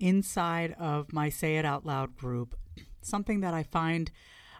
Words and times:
inside 0.00 0.74
of 0.78 1.12
my 1.12 1.28
Say 1.28 1.56
It 1.56 1.64
Out 1.64 1.86
Loud 1.86 2.16
group, 2.16 2.56
something 3.02 3.40
that 3.40 3.54
I 3.54 3.62
find 3.62 4.10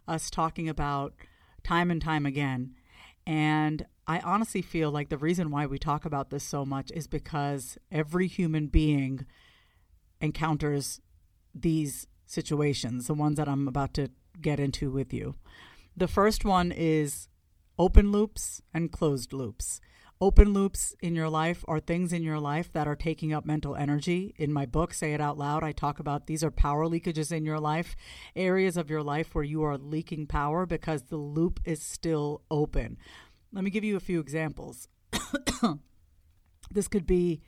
us 0.06 0.30
talking 0.30 0.68
about 0.68 1.14
time 1.62 1.90
and 1.90 2.00
time 2.00 2.26
again. 2.26 2.74
And 3.26 3.86
I 4.06 4.20
honestly 4.20 4.62
feel 4.62 4.90
like 4.90 5.10
the 5.10 5.18
reason 5.18 5.50
why 5.50 5.66
we 5.66 5.78
talk 5.78 6.04
about 6.04 6.30
this 6.30 6.44
so 6.44 6.64
much 6.64 6.90
is 6.92 7.06
because 7.06 7.76
every 7.92 8.26
human 8.26 8.68
being 8.68 9.26
encounters 10.20 11.00
these 11.54 12.06
situations, 12.26 13.06
the 13.06 13.14
ones 13.14 13.36
that 13.36 13.48
I'm 13.48 13.68
about 13.68 13.94
to 13.94 14.10
get 14.40 14.60
into 14.60 14.90
with 14.90 15.12
you. 15.12 15.34
The 15.96 16.08
first 16.08 16.44
one 16.44 16.72
is 16.72 17.28
open 17.78 18.10
loops 18.12 18.62
and 18.72 18.90
closed 18.90 19.32
loops 19.32 19.80
open 20.20 20.52
loops 20.52 20.94
in 21.00 21.14
your 21.14 21.28
life 21.28 21.64
are 21.68 21.80
things 21.80 22.12
in 22.12 22.22
your 22.22 22.40
life 22.40 22.72
that 22.72 22.88
are 22.88 22.96
taking 22.96 23.32
up 23.32 23.44
mental 23.44 23.76
energy. 23.76 24.34
In 24.36 24.52
my 24.52 24.66
book, 24.66 24.92
Say 24.92 25.14
It 25.14 25.20
Out 25.20 25.38
Loud, 25.38 25.62
I 25.62 25.72
talk 25.72 26.00
about 26.00 26.26
these 26.26 26.42
are 26.42 26.50
power 26.50 26.86
leakages 26.86 27.30
in 27.30 27.44
your 27.44 27.60
life, 27.60 27.94
areas 28.34 28.76
of 28.76 28.90
your 28.90 29.02
life 29.02 29.34
where 29.34 29.44
you 29.44 29.62
are 29.62 29.78
leaking 29.78 30.26
power 30.26 30.66
because 30.66 31.02
the 31.02 31.16
loop 31.16 31.60
is 31.64 31.82
still 31.82 32.42
open. 32.50 32.98
Let 33.52 33.64
me 33.64 33.70
give 33.70 33.84
you 33.84 33.96
a 33.96 34.00
few 34.00 34.20
examples. 34.20 34.88
this 36.70 36.88
could 36.88 37.06
be 37.06 37.40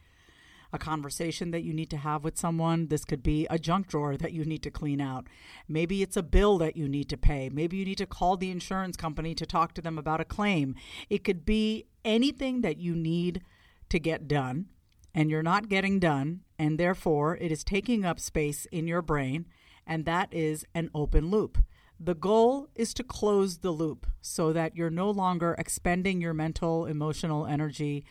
a 0.73 0.79
conversation 0.79 1.51
that 1.51 1.63
you 1.63 1.75
need 1.75 1.91
to 1.91 1.97
have 1.97 2.23
with 2.23 2.39
someone. 2.39 2.87
This 2.87 3.05
could 3.05 3.23
be 3.23 3.47
a 3.51 3.59
junk 3.59 3.89
drawer 3.89 4.17
that 4.17 4.33
you 4.33 4.45
need 4.45 4.63
to 4.63 4.71
clean 4.71 5.01
out. 5.01 5.27
Maybe 5.69 6.03
it's 6.03 6.17
a 6.17 6.23
bill 6.23 6.59
that 6.59 6.77
you 6.77 6.89
need 6.89 7.09
to 7.11 7.17
pay. 7.17 7.51
Maybe 7.51 7.77
you 7.77 7.85
need 7.85 7.99
to 7.99 8.07
call 8.07 8.37
the 8.37 8.51
insurance 8.51 8.97
company 8.97 9.35
to 9.35 9.47
talk 9.47 9.75
to 9.75 9.83
them 9.83 9.99
about 9.99 10.21
a 10.21 10.25
claim. 10.25 10.77
It 11.09 11.25
could 11.25 11.45
be 11.45 11.87
anything 12.05 12.61
that 12.63 12.79
you 12.79 12.95
need 12.95 13.43
to 13.89 13.99
get 13.99 14.29
done 14.29 14.67
and 15.15 15.31
you're 15.31 15.43
not 15.43 15.69
getting 15.69 15.99
done, 15.99 16.41
and 16.59 16.79
therefore 16.79 17.37
it 17.39 17.51
is 17.51 17.65
taking 17.65 18.05
up 18.05 18.21
space 18.21 18.67
in 18.67 18.87
your 18.87 19.03
brain, 19.03 19.47
and 19.87 20.05
that 20.05 20.33
is 20.33 20.65
an 20.75 20.89
open 20.95 21.31
loop. 21.31 21.59
The 21.99 22.15
goal 22.15 22.69
is 22.75 22.95
to 22.95 23.03
close 23.03 23.59
the 23.59 23.73
loop 23.73 24.07
so 24.21 24.53
that 24.53 24.77
you're 24.77 24.89
no 24.89 25.11
longer 25.11 25.55
expending 25.59 26.21
your 26.21 26.33
mental, 26.33 26.87
emotional 26.87 27.45
energy 27.47 28.05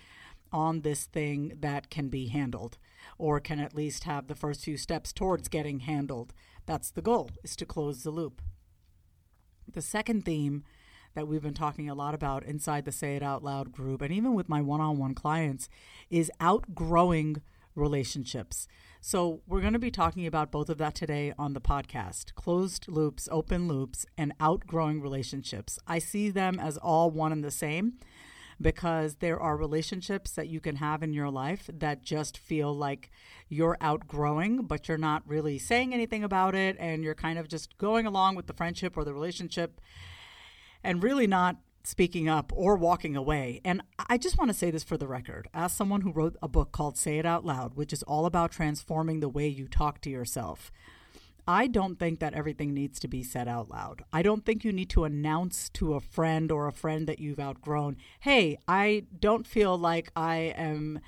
on 0.51 0.81
this 0.81 1.05
thing 1.05 1.53
that 1.59 1.89
can 1.89 2.09
be 2.09 2.27
handled 2.27 2.77
or 3.17 3.39
can 3.39 3.59
at 3.59 3.75
least 3.75 4.03
have 4.03 4.27
the 4.27 4.35
first 4.35 4.63
few 4.63 4.77
steps 4.77 5.13
towards 5.13 5.47
getting 5.47 5.79
handled. 5.81 6.33
That's 6.65 6.91
the 6.91 7.01
goal, 7.01 7.31
is 7.43 7.55
to 7.55 7.65
close 7.65 8.03
the 8.03 8.11
loop. 8.11 8.41
The 9.71 9.81
second 9.81 10.25
theme 10.25 10.63
that 11.13 11.27
we've 11.27 11.41
been 11.41 11.53
talking 11.53 11.89
a 11.89 11.95
lot 11.95 12.13
about 12.13 12.43
inside 12.43 12.85
the 12.85 12.91
Say 12.91 13.15
It 13.15 13.23
Out 13.23 13.43
Loud 13.43 13.71
group 13.71 14.01
and 14.01 14.13
even 14.13 14.33
with 14.33 14.49
my 14.49 14.61
one 14.61 14.81
on 14.81 14.97
one 14.97 15.13
clients 15.13 15.69
is 16.09 16.31
outgrowing 16.39 17.41
relationships. 17.75 18.67
So, 19.01 19.41
we're 19.47 19.61
going 19.61 19.73
to 19.73 19.79
be 19.79 19.91
talking 19.91 20.27
about 20.27 20.51
both 20.51 20.69
of 20.69 20.77
that 20.79 20.93
today 20.93 21.33
on 21.39 21.53
the 21.53 21.61
podcast 21.61 22.35
closed 22.35 22.87
loops, 22.89 23.29
open 23.31 23.67
loops, 23.67 24.05
and 24.17 24.33
outgrowing 24.41 25.01
relationships. 25.01 25.79
I 25.87 25.99
see 25.99 26.29
them 26.29 26.59
as 26.59 26.75
all 26.77 27.09
one 27.09 27.31
and 27.31 27.43
the 27.43 27.51
same 27.51 27.93
because 28.61 29.15
there 29.15 29.39
are 29.39 29.55
relationships 29.55 30.31
that 30.31 30.49
you 30.49 30.59
can 30.59 30.77
have 30.77 31.01
in 31.01 31.13
your 31.13 31.29
life 31.29 31.69
that 31.73 32.03
just 32.03 32.37
feel 32.37 32.75
like 32.75 33.09
you're 33.47 33.77
outgrowing, 33.79 34.63
but 34.63 34.87
you're 34.87 34.97
not 34.97 35.23
really 35.25 35.57
saying 35.57 35.93
anything 35.93 36.23
about 36.23 36.53
it 36.55 36.75
and 36.77 37.03
you're 37.03 37.15
kind 37.15 37.39
of 37.39 37.47
just 37.47 37.77
going 37.77 38.05
along 38.05 38.35
with 38.35 38.47
the 38.47 38.53
friendship 38.53 38.97
or 38.97 39.05
the 39.05 39.13
relationship 39.13 39.79
and 40.83 41.03
really 41.03 41.27
not 41.27 41.57
speaking 41.83 42.27
up 42.29 42.51
or 42.55 42.75
walking 42.75 43.15
away. 43.15 43.61
And 43.63 43.81
I 44.07 44.17
just 44.17 44.37
want 44.37 44.49
to 44.51 44.57
say 44.57 44.71
this 44.71 44.83
for 44.83 44.97
the 44.97 45.07
record 45.07 45.47
as 45.53 45.71
someone 45.71 46.01
who 46.01 46.11
wrote 46.11 46.35
a 46.41 46.47
book 46.47 46.71
called 46.71 46.97
Say 46.97 47.17
It 47.17 47.25
Out 47.25 47.45
Loud, 47.45 47.75
which 47.75 47.93
is 47.93 48.03
all 48.03 48.25
about 48.25 48.51
transforming 48.51 49.19
the 49.19 49.29
way 49.29 49.47
you 49.47 49.67
talk 49.67 50.01
to 50.01 50.09
yourself. 50.09 50.71
I 51.47 51.65
don't 51.65 51.97
think 51.97 52.19
that 52.19 52.35
everything 52.35 52.75
needs 52.75 52.99
to 52.99 53.07
be 53.07 53.23
said 53.23 53.47
out 53.47 53.71
loud. 53.71 54.03
I 54.13 54.21
don't 54.21 54.45
think 54.45 54.63
you 54.63 54.71
need 54.71 54.91
to 54.91 55.03
announce 55.03 55.69
to 55.69 55.95
a 55.95 55.99
friend 55.99 56.51
or 56.51 56.67
a 56.67 56.71
friend 56.71 57.07
that 57.07 57.17
you've 57.17 57.39
outgrown, 57.39 57.97
hey, 58.19 58.59
I 58.67 59.05
don't 59.19 59.47
feel 59.47 59.75
like 59.75 60.11
I 60.15 60.53
am 60.55 60.99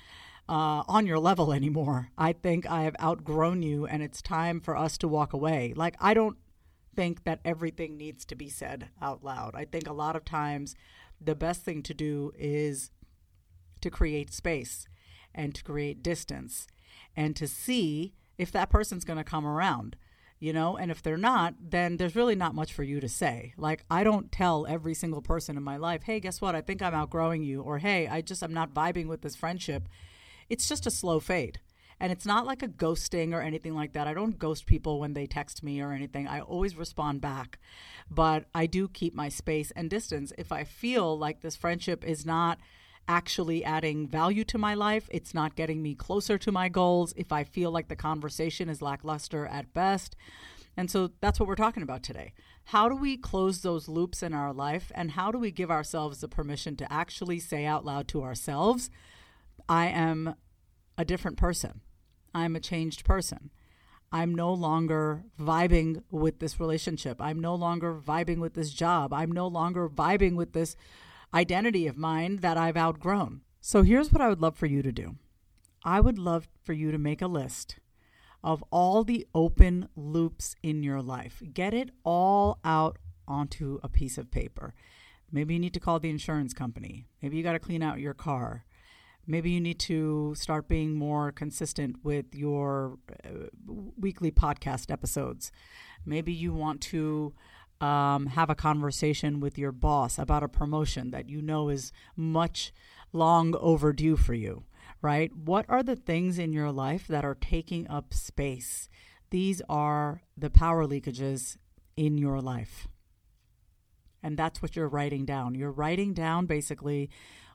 uh, 0.48 0.82
on 0.88 1.06
your 1.06 1.20
level 1.20 1.52
anymore. 1.52 2.10
I 2.18 2.32
think 2.32 2.68
I 2.68 2.82
have 2.82 2.96
outgrown 3.00 3.62
you 3.62 3.86
and 3.86 4.02
it's 4.02 4.20
time 4.20 4.58
for 4.60 4.76
us 4.76 4.98
to 4.98 5.06
walk 5.06 5.32
away. 5.32 5.74
Like, 5.76 5.94
I 6.00 6.12
don't 6.12 6.36
think 6.94 7.24
that 7.24 7.40
everything 7.44 7.96
needs 7.96 8.24
to 8.26 8.34
be 8.34 8.48
said 8.48 8.88
out 9.00 9.24
loud. 9.24 9.54
I 9.54 9.64
think 9.64 9.88
a 9.88 9.92
lot 9.92 10.16
of 10.16 10.24
times 10.24 10.74
the 11.20 11.34
best 11.34 11.62
thing 11.62 11.82
to 11.84 11.94
do 11.94 12.32
is 12.38 12.90
to 13.80 13.90
create 13.90 14.32
space 14.32 14.86
and 15.34 15.54
to 15.54 15.64
create 15.64 16.02
distance 16.02 16.66
and 17.16 17.34
to 17.36 17.46
see 17.48 18.14
if 18.38 18.52
that 18.52 18.70
person's 18.70 19.04
going 19.04 19.18
to 19.18 19.24
come 19.24 19.46
around 19.46 19.96
you 20.42 20.52
know? 20.52 20.76
And 20.76 20.90
if 20.90 21.00
they're 21.04 21.16
not 21.16 21.54
then 21.60 21.98
there's 21.98 22.16
really 22.16 22.34
not 22.34 22.52
much 22.52 22.72
for 22.72 22.82
you 22.82 22.98
to 22.98 23.08
say. 23.08 23.54
Like 23.56 23.84
i 23.88 24.02
don't 24.02 24.32
tell 24.32 24.66
every 24.66 24.92
single 24.92 25.22
person 25.22 25.56
in 25.56 25.62
my 25.62 25.76
life 25.76 26.02
hey 26.02 26.18
guess 26.18 26.40
what? 26.40 26.56
I 26.56 26.60
think 26.60 26.82
i'm 26.82 26.94
outgrowing 26.94 27.44
you 27.44 27.62
or 27.62 27.78
hey 27.78 28.08
i 28.08 28.20
just 28.20 28.42
i'm 28.42 28.52
not 28.52 28.74
vibing 28.74 29.06
with 29.06 29.22
this 29.22 29.36
friendship. 29.36 29.88
It's 30.48 30.68
just 30.68 30.86
a 30.86 30.90
slow 30.90 31.20
fade 31.20 31.60
and 32.02 32.10
it's 32.10 32.26
not 32.26 32.44
like 32.44 32.62
a 32.62 32.68
ghosting 32.68 33.32
or 33.32 33.40
anything 33.40 33.74
like 33.74 33.92
that 33.92 34.06
i 34.06 34.12
don't 34.12 34.38
ghost 34.38 34.66
people 34.66 34.98
when 35.00 35.14
they 35.14 35.26
text 35.26 35.62
me 35.62 35.80
or 35.80 35.92
anything 35.92 36.26
i 36.26 36.40
always 36.40 36.76
respond 36.76 37.20
back 37.20 37.58
but 38.10 38.44
i 38.54 38.66
do 38.66 38.88
keep 38.88 39.14
my 39.14 39.28
space 39.28 39.70
and 39.76 39.88
distance 39.88 40.32
if 40.36 40.50
i 40.52 40.64
feel 40.64 41.16
like 41.16 41.40
this 41.40 41.56
friendship 41.56 42.04
is 42.04 42.26
not 42.26 42.58
actually 43.08 43.64
adding 43.64 44.06
value 44.06 44.44
to 44.44 44.58
my 44.58 44.74
life. 44.74 45.08
It's 45.10 45.34
not 45.34 45.56
getting 45.56 45.82
me 45.82 45.94
closer 45.94 46.38
to 46.38 46.52
my 46.52 46.68
goals 46.68 47.12
if 47.16 47.32
I 47.32 47.44
feel 47.44 47.70
like 47.70 47.88
the 47.88 47.96
conversation 47.96 48.68
is 48.68 48.80
lackluster 48.80 49.44
at 49.46 49.74
best. 49.74 50.14
And 50.76 50.90
so 50.90 51.10
that's 51.20 51.38
what 51.38 51.48
we're 51.48 51.54
talking 51.54 51.82
about 51.82 52.02
today. 52.02 52.32
How 52.66 52.88
do 52.88 52.94
we 52.94 53.16
close 53.16 53.60
those 53.60 53.88
loops 53.88 54.22
in 54.22 54.32
our 54.32 54.52
life? 54.52 54.90
And 54.94 55.12
how 55.12 55.30
do 55.30 55.38
we 55.38 55.50
give 55.50 55.70
ourselves 55.70 56.20
the 56.20 56.28
permission 56.28 56.76
to 56.76 56.92
actually 56.92 57.40
say 57.40 57.66
out 57.66 57.84
loud 57.84 58.08
to 58.08 58.22
ourselves, 58.22 58.88
I 59.68 59.86
am 59.88 60.36
a 60.96 61.04
different 61.04 61.36
person. 61.36 61.80
I'm 62.34 62.56
a 62.56 62.60
changed 62.60 63.04
person. 63.04 63.50
I'm 64.10 64.34
no 64.34 64.52
longer 64.52 65.24
vibing 65.40 66.02
with 66.10 66.38
this 66.38 66.60
relationship. 66.60 67.20
I'm 67.20 67.40
no 67.40 67.54
longer 67.54 67.94
vibing 67.94 68.38
with 68.38 68.54
this 68.54 68.70
job. 68.70 69.12
I'm 69.12 69.32
no 69.32 69.46
longer 69.46 69.88
vibing 69.88 70.36
with 70.36 70.52
this 70.52 70.76
identity 71.32 71.86
of 71.86 71.96
mine 71.96 72.36
that 72.38 72.58
I've 72.58 72.76
outgrown. 72.76 73.40
So 73.60 73.82
here's 73.82 74.12
what 74.12 74.20
I 74.20 74.28
would 74.28 74.42
love 74.42 74.56
for 74.56 74.66
you 74.66 74.82
to 74.82 74.92
do 74.92 75.16
I 75.84 76.00
would 76.00 76.18
love 76.18 76.48
for 76.62 76.74
you 76.74 76.90
to 76.92 76.98
make 76.98 77.22
a 77.22 77.26
list 77.26 77.76
of 78.44 78.62
all 78.70 79.04
the 79.04 79.26
open 79.34 79.88
loops 79.96 80.56
in 80.62 80.82
your 80.82 81.00
life. 81.00 81.42
Get 81.52 81.72
it 81.72 81.90
all 82.04 82.58
out 82.64 82.98
onto 83.26 83.78
a 83.82 83.88
piece 83.88 84.18
of 84.18 84.30
paper. 84.30 84.74
Maybe 85.30 85.54
you 85.54 85.60
need 85.60 85.74
to 85.74 85.80
call 85.80 85.98
the 85.98 86.10
insurance 86.10 86.52
company. 86.52 87.06
Maybe 87.22 87.36
you 87.36 87.42
got 87.42 87.52
to 87.52 87.58
clean 87.58 87.82
out 87.82 88.00
your 88.00 88.14
car. 88.14 88.64
Maybe 89.26 89.50
you 89.50 89.60
need 89.60 89.78
to 89.80 90.34
start 90.36 90.68
being 90.68 90.94
more 90.94 91.32
consistent 91.32 91.96
with 92.02 92.34
your 92.34 92.98
uh, 93.24 93.46
weekly 93.66 94.30
podcast 94.30 94.90
episodes. 94.90 95.52
Maybe 96.04 96.32
you 96.32 96.52
want 96.52 96.80
to 96.82 97.34
um, 97.80 98.26
have 98.26 98.50
a 98.50 98.54
conversation 98.54 99.40
with 99.40 99.58
your 99.58 99.72
boss 99.72 100.18
about 100.18 100.42
a 100.42 100.48
promotion 100.48 101.10
that 101.10 101.28
you 101.28 101.40
know 101.40 101.68
is 101.68 101.92
much 102.16 102.72
long 103.12 103.54
overdue 103.58 104.16
for 104.16 104.34
you, 104.34 104.64
right? 105.00 105.30
What 105.34 105.66
are 105.68 105.82
the 105.82 105.96
things 105.96 106.38
in 106.38 106.52
your 106.52 106.72
life 106.72 107.06
that 107.06 107.24
are 107.24 107.36
taking 107.36 107.88
up 107.88 108.12
space? 108.14 108.88
these 109.32 109.62
are 109.66 110.20
the 110.36 110.50
power 110.50 110.86
leakages 110.86 111.56
in 111.96 112.18
your 112.18 112.40
life. 112.42 112.86
And 114.22 114.36
that's 114.36 114.60
what 114.60 114.76
you're 114.76 114.90
writing 114.90 115.24
down. 115.24 115.54
You're 115.54 115.72
writing 115.72 116.12
down 116.12 116.44
basically 116.44 117.08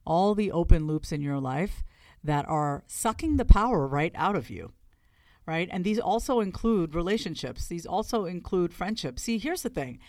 all 0.08 0.34
the 0.34 0.52
open 0.52 0.88
loops 0.88 1.12
in 1.12 1.22
your 1.22 1.40
life 1.40 1.84
that 2.24 2.48
are 2.48 2.84
sucking 2.88 3.38
the 3.38 3.46
power 3.46 3.86
right 3.86 4.14
out 4.16 4.36
of 4.36 4.50
you. 4.50 4.72
Right? 5.46 5.70
And 5.72 5.84
these 5.84 6.00
also 6.00 6.40
include 6.40 6.96
relationships. 6.96 7.68
These 7.68 7.86
also 7.86 8.26
include 8.26 8.74
friendships. 8.74 9.24
See, 9.24 9.38
here's 9.38 9.62
the 9.62 9.70
thing. 9.70 10.00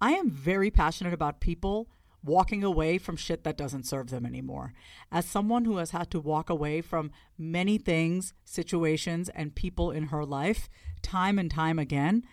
I 0.00 0.12
am 0.12 0.30
very 0.30 0.70
passionate 0.70 1.12
about 1.12 1.40
people 1.40 1.88
walking 2.24 2.64
away 2.64 2.98
from 2.98 3.16
shit 3.16 3.44
that 3.44 3.58
doesn't 3.58 3.86
serve 3.86 4.10
them 4.10 4.26
anymore. 4.26 4.72
As 5.12 5.26
someone 5.26 5.64
who 5.64 5.76
has 5.76 5.90
had 5.90 6.10
to 6.10 6.20
walk 6.20 6.50
away 6.50 6.80
from 6.80 7.10
many 7.38 7.78
things, 7.78 8.32
situations, 8.44 9.28
and 9.30 9.54
people 9.54 9.90
in 9.90 10.04
her 10.04 10.24
life 10.24 10.68
time 11.02 11.38
and 11.38 11.50
time 11.50 11.78
again, 11.78 12.24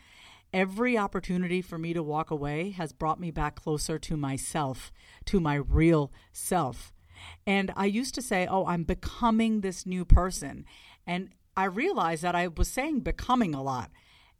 every 0.54 0.98
opportunity 0.98 1.62
for 1.62 1.78
me 1.78 1.94
to 1.94 2.02
walk 2.02 2.32
away 2.32 2.72
has 2.72 2.94
brought 2.94 3.20
me 3.20 3.30
back 3.30 3.56
closer 3.56 4.00
to 4.00 4.16
myself, 4.16 4.92
to 5.26 5.40
my 5.40 5.56
real 5.56 6.12
self. 6.32 6.93
And 7.46 7.72
I 7.76 7.86
used 7.86 8.16
to 8.16 8.22
say, 8.22 8.48
Oh, 8.48 8.66
I'm 8.66 8.84
becoming 8.84 9.62
this 9.62 9.86
new 9.86 10.06
person. 10.06 10.66
And 11.06 11.30
I 11.56 11.66
realized 11.66 12.24
that 12.24 12.36
I 12.36 12.48
was 12.48 12.68
saying 12.68 13.02
becoming 13.02 13.54
a 13.54 13.62
lot 13.62 13.92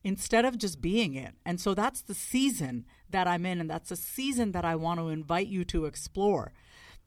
instead 0.04 0.46
of 0.46 0.58
just 0.58 0.82
being 0.82 1.16
it. 1.16 1.36
And 1.46 1.60
so 1.60 1.74
that's 1.74 2.02
the 2.02 2.14
season 2.14 2.86
that 3.10 3.28
I'm 3.28 3.46
in. 3.46 3.62
And 3.62 3.70
that's 3.70 3.92
a 3.92 3.96
season 3.96 4.52
that 4.52 4.66
I 4.66 4.76
want 4.76 5.00
to 5.00 5.10
invite 5.10 5.48
you 5.48 5.64
to 5.66 5.86
explore 5.86 6.54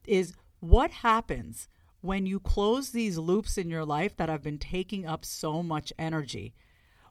is 0.05 0.33
what 0.59 0.91
happens 0.91 1.67
when 2.01 2.25
you 2.25 2.39
close 2.39 2.91
these 2.91 3.17
loops 3.17 3.57
in 3.57 3.69
your 3.69 3.85
life 3.85 4.15
that 4.17 4.29
have 4.29 4.41
been 4.41 4.57
taking 4.57 5.05
up 5.05 5.25
so 5.25 5.61
much 5.61 5.91
energy. 5.99 6.53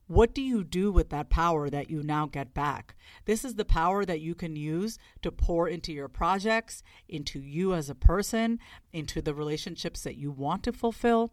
What 0.08 0.34
do 0.34 0.42
you 0.42 0.62
do 0.62 0.92
with 0.92 1.10
that 1.10 1.30
power 1.30 1.68
that 1.68 1.90
you 1.90 2.02
now 2.02 2.26
get 2.26 2.54
back? 2.54 2.94
This 3.24 3.44
is 3.44 3.56
the 3.56 3.64
power 3.64 4.04
that 4.04 4.20
you 4.20 4.36
can 4.36 4.54
use 4.54 4.98
to 5.22 5.32
pour 5.32 5.68
into 5.68 5.92
your 5.92 6.08
projects, 6.08 6.84
into 7.08 7.40
you 7.40 7.74
as 7.74 7.90
a 7.90 7.94
person, 7.94 8.60
into 8.92 9.20
the 9.20 9.34
relationships 9.34 10.02
that 10.02 10.16
you 10.16 10.30
want 10.30 10.62
to 10.64 10.72
fulfill. 10.72 11.32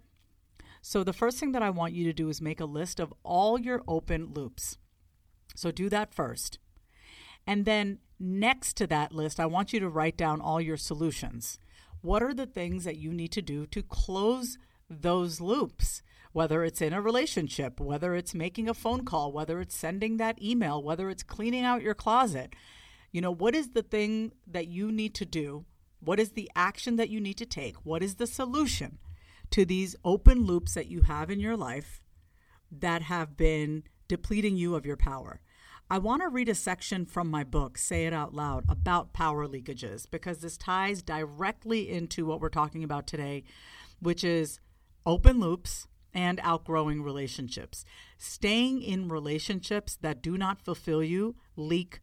So, 0.81 1.03
the 1.03 1.13
first 1.13 1.39
thing 1.39 1.51
that 1.51 1.61
I 1.61 1.69
want 1.69 1.93
you 1.93 2.03
to 2.05 2.13
do 2.13 2.29
is 2.29 2.41
make 2.41 2.59
a 2.59 2.65
list 2.65 2.99
of 2.99 3.13
all 3.23 3.59
your 3.59 3.83
open 3.87 4.33
loops. 4.33 4.77
So, 5.55 5.71
do 5.71 5.87
that 5.89 6.13
first. 6.13 6.57
And 7.45 7.65
then, 7.65 7.99
next 8.19 8.75
to 8.77 8.87
that 8.87 9.13
list, 9.13 9.39
I 9.39 9.45
want 9.45 9.71
you 9.71 9.79
to 9.81 9.89
write 9.89 10.17
down 10.17 10.41
all 10.41 10.59
your 10.59 10.77
solutions. 10.77 11.59
What 12.01 12.23
are 12.23 12.33
the 12.33 12.47
things 12.47 12.85
that 12.85 12.97
you 12.97 13.13
need 13.13 13.31
to 13.33 13.41
do 13.41 13.65
to 13.67 13.83
close 13.83 14.57
those 14.89 15.39
loops? 15.39 16.01
Whether 16.33 16.63
it's 16.63 16.81
in 16.81 16.93
a 16.93 17.01
relationship, 17.01 17.79
whether 17.79 18.15
it's 18.15 18.33
making 18.33 18.67
a 18.67 18.73
phone 18.73 19.05
call, 19.05 19.31
whether 19.31 19.61
it's 19.61 19.75
sending 19.75 20.17
that 20.17 20.41
email, 20.41 20.83
whether 20.83 21.09
it's 21.09 21.23
cleaning 21.23 21.63
out 21.63 21.83
your 21.83 21.93
closet. 21.93 22.53
You 23.11 23.21
know, 23.21 23.31
what 23.31 23.55
is 23.55 23.69
the 23.69 23.83
thing 23.83 24.33
that 24.47 24.67
you 24.67 24.91
need 24.91 25.13
to 25.15 25.25
do? 25.25 25.65
What 25.99 26.19
is 26.19 26.31
the 26.31 26.49
action 26.55 26.95
that 26.97 27.09
you 27.09 27.21
need 27.21 27.37
to 27.37 27.45
take? 27.45 27.75
What 27.85 28.03
is 28.03 28.15
the 28.15 28.27
solution 28.27 28.97
to 29.51 29.63
these 29.63 29.95
open 30.03 30.43
loops 30.45 30.73
that 30.73 30.87
you 30.87 31.01
have 31.01 31.29
in 31.29 31.39
your 31.39 31.55
life 31.55 32.01
that 32.71 33.03
have 33.03 33.37
been 33.37 33.83
depleting 34.07 34.57
you 34.57 34.73
of 34.75 34.85
your 34.85 34.97
power? 34.97 35.39
I 35.89 35.99
want 35.99 36.23
to 36.23 36.29
read 36.29 36.49
a 36.49 36.55
section 36.55 37.05
from 37.05 37.29
my 37.29 37.43
book, 37.43 37.77
Say 37.77 38.07
It 38.07 38.13
Out 38.13 38.33
Loud, 38.33 38.63
about 38.67 39.13
power 39.13 39.47
leakages, 39.47 40.09
because 40.09 40.39
this 40.39 40.57
ties 40.57 41.03
directly 41.03 41.89
into 41.89 42.25
what 42.25 42.41
we're 42.41 42.49
talking 42.49 42.83
about 42.83 43.05
today, 43.05 43.43
which 43.99 44.23
is 44.23 44.59
open 45.05 45.39
loops 45.39 45.87
and 46.13 46.39
outgrowing 46.43 47.01
relationships. 47.01 47.85
Staying 48.17 48.81
in 48.81 49.09
relationships 49.09 49.97
that 50.01 50.21
do 50.21 50.37
not 50.37 50.61
fulfill 50.61 51.03
you 51.03 51.35
leak 51.55 52.01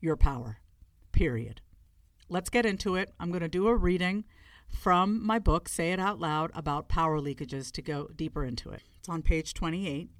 your 0.00 0.16
power, 0.16 0.58
period. 1.12 1.60
Let's 2.28 2.50
get 2.50 2.66
into 2.66 2.96
it. 2.96 3.12
I'm 3.20 3.30
going 3.30 3.40
to 3.42 3.48
do 3.48 3.68
a 3.68 3.76
reading 3.76 4.24
from 4.68 5.24
my 5.24 5.38
book, 5.38 5.68
Say 5.68 5.92
It 5.92 6.00
Out 6.00 6.18
Loud, 6.18 6.50
about 6.54 6.88
power 6.88 7.20
leakages 7.20 7.70
to 7.72 7.82
go 7.82 8.08
deeper 8.14 8.44
into 8.44 8.70
it. 8.70 8.82
It's 8.98 9.08
on 9.08 9.22
page 9.22 9.54
28. 9.54 10.10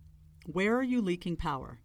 Where 0.46 0.76
are 0.76 0.82
you 0.82 1.02
leaking 1.02 1.36
power? 1.36 1.80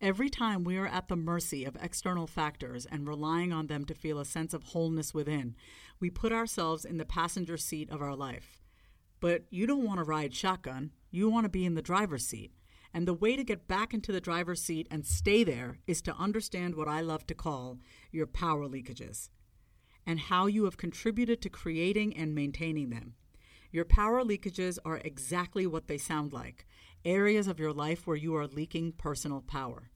Every 0.00 0.30
time 0.30 0.64
we 0.64 0.78
are 0.78 0.86
at 0.86 1.08
the 1.08 1.16
mercy 1.16 1.64
of 1.64 1.76
external 1.80 2.26
factors 2.26 2.86
and 2.86 3.06
relying 3.06 3.52
on 3.52 3.68
them 3.68 3.84
to 3.84 3.94
feel 3.94 4.18
a 4.18 4.24
sense 4.24 4.52
of 4.52 4.64
wholeness 4.64 5.14
within, 5.14 5.54
we 6.00 6.10
put 6.10 6.32
ourselves 6.32 6.84
in 6.84 6.96
the 6.96 7.04
passenger 7.04 7.56
seat 7.56 7.88
of 7.90 8.02
our 8.02 8.16
life. 8.16 8.61
But 9.22 9.44
you 9.50 9.68
don't 9.68 9.84
want 9.84 9.98
to 9.98 10.04
ride 10.04 10.34
shotgun. 10.34 10.90
You 11.12 11.30
want 11.30 11.44
to 11.44 11.48
be 11.48 11.64
in 11.64 11.74
the 11.74 11.80
driver's 11.80 12.26
seat. 12.26 12.50
And 12.92 13.06
the 13.06 13.14
way 13.14 13.36
to 13.36 13.44
get 13.44 13.68
back 13.68 13.94
into 13.94 14.10
the 14.10 14.20
driver's 14.20 14.60
seat 14.60 14.88
and 14.90 15.06
stay 15.06 15.44
there 15.44 15.78
is 15.86 16.02
to 16.02 16.16
understand 16.16 16.74
what 16.74 16.88
I 16.88 17.02
love 17.02 17.24
to 17.28 17.34
call 17.34 17.78
your 18.10 18.26
power 18.26 18.66
leakages 18.66 19.30
and 20.04 20.18
how 20.18 20.46
you 20.46 20.64
have 20.64 20.76
contributed 20.76 21.40
to 21.40 21.48
creating 21.48 22.16
and 22.16 22.34
maintaining 22.34 22.90
them. 22.90 23.14
Your 23.70 23.84
power 23.84 24.24
leakages 24.24 24.76
are 24.84 24.96
exactly 24.98 25.68
what 25.68 25.86
they 25.86 25.98
sound 25.98 26.32
like 26.32 26.66
areas 27.04 27.46
of 27.46 27.60
your 27.60 27.72
life 27.72 28.08
where 28.08 28.16
you 28.16 28.34
are 28.34 28.48
leaking 28.48 28.92
personal 28.92 29.40
power. 29.40 29.90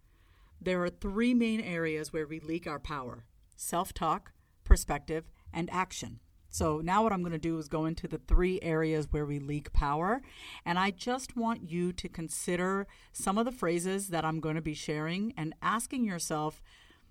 There 0.61 0.85
are 0.85 0.89
three 0.89 1.35
main 1.35 1.61
areas 1.61 2.13
where 2.13 2.29
we 2.29 2.39
leak 2.39 2.69
our 2.69 2.79
power 2.79 3.25
self 3.57 3.93
talk, 3.93 4.31
perspective, 4.63 5.25
and 5.53 5.69
action. 5.73 6.21
So 6.57 6.81
now 6.83 7.03
what 7.03 7.13
I'm 7.13 7.21
going 7.21 7.33
to 7.33 7.39
do 7.39 7.59
is 7.59 7.69
go 7.69 7.85
into 7.85 8.09
the 8.09 8.17
three 8.17 8.59
areas 8.63 9.09
where 9.11 9.27
we 9.27 9.39
leak 9.39 9.75
power. 9.75 10.23
And 10.65 10.79
I 10.79 10.91
just 10.91 11.37
want 11.37 11.69
you 11.69 11.93
to 11.93 12.09
consider 12.09 12.87
some 13.13 13.37
of 13.37 13.45
the 13.45 13.53
phrases 13.53 14.09
that 14.09 14.25
I'm 14.25 14.41
going 14.41 14.55
to 14.55 14.63
be 14.63 14.73
sharing 14.73 15.35
and 15.37 15.55
asking 15.61 16.07
yourself, 16.07 16.63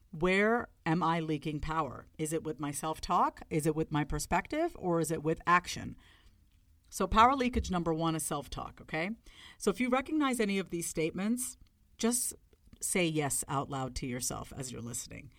where 0.09 0.69
am 0.83 1.03
I 1.03 1.19
leaking 1.19 1.59
power? 1.59 2.07
Is 2.17 2.33
it 2.33 2.43
with 2.43 2.59
my 2.59 2.71
self 2.71 2.99
talk? 3.01 3.41
Is 3.51 3.67
it 3.67 3.75
with 3.75 3.91
my 3.91 4.03
perspective? 4.03 4.75
Or 4.79 4.99
is 4.99 5.11
it 5.11 5.21
with 5.21 5.39
action? 5.45 5.95
So, 6.89 7.05
power 7.05 7.35
leakage 7.35 7.69
number 7.69 7.93
one 7.93 8.15
is 8.15 8.23
self 8.23 8.49
talk, 8.49 8.79
okay? 8.81 9.11
So, 9.59 9.69
if 9.69 9.79
you 9.79 9.89
recognize 9.89 10.39
any 10.39 10.57
of 10.57 10.71
these 10.71 10.87
statements, 10.87 11.57
just 11.99 12.33
say 12.81 13.05
yes 13.05 13.43
out 13.47 13.69
loud 13.69 13.93
to 13.95 14.07
yourself 14.07 14.51
as 14.57 14.71
you're 14.71 14.81
listening. 14.81 15.29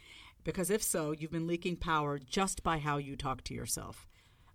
Because 0.46 0.70
if 0.70 0.80
so, 0.80 1.10
you've 1.10 1.32
been 1.32 1.48
leaking 1.48 1.74
power 1.74 2.20
just 2.20 2.62
by 2.62 2.78
how 2.78 2.98
you 2.98 3.16
talk 3.16 3.42
to 3.42 3.54
yourself. 3.54 4.06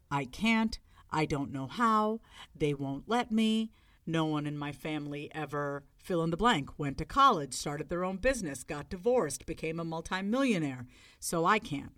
I 0.10 0.24
can't. 0.24 0.80
I 1.12 1.26
don't 1.26 1.52
know 1.52 1.68
how. 1.68 2.22
They 2.56 2.74
won't 2.74 3.10
let 3.10 3.30
me. 3.30 3.72
No 4.08 4.24
one 4.24 4.48
in 4.48 4.58
my 4.58 4.72
family 4.72 5.30
ever 5.36 5.84
fill 5.98 6.24
in 6.24 6.30
the 6.30 6.38
blank, 6.38 6.70
went 6.80 6.98
to 7.00 7.06
college, 7.06 7.54
started 7.54 7.90
their 7.90 8.06
own 8.06 8.16
business, 8.16 8.64
got 8.64 8.90
divorced, 8.90 9.46
became 9.46 9.82
a 9.82 9.84
multimillionaire. 9.84 10.88
So 11.20 11.44
I 11.44 11.60
can't. 11.60 11.92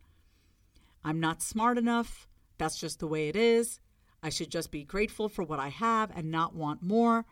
I'm 1.06 1.20
not 1.20 1.44
smart 1.44 1.78
enough. 1.78 2.28
That's 2.58 2.80
just 2.80 3.00
the 3.00 3.08
way 3.08 3.30
it 3.30 3.36
is. 3.36 3.80
I 4.24 4.30
should 4.30 4.50
just 4.50 4.72
be 4.72 4.84
grateful 4.84 5.30
for 5.30 5.44
what 5.44 5.60
I 5.60 5.68
have 5.70 6.10
and 6.16 6.32
not 6.32 6.56
want 6.56 6.82
more. 6.82 7.26